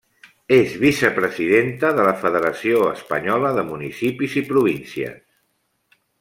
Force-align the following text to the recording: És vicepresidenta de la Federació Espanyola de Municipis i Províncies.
És 0.55 0.71
vicepresidenta 0.83 1.91
de 1.99 2.05
la 2.07 2.13
Federació 2.23 2.81
Espanyola 2.93 3.53
de 3.59 3.67
Municipis 3.69 4.39
i 4.43 4.45
Províncies. 4.51 5.23